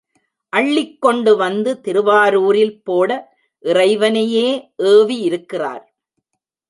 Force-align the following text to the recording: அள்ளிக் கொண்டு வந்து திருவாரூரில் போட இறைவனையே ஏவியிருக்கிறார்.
அள்ளிக் 0.53 1.01
கொண்டு 1.01 1.31
வந்து 1.35 1.71
திருவாரூரில் 1.81 2.75
போட 2.83 3.09
இறைவனையே 3.63 4.47
ஏவியிருக்கிறார். 4.83 5.83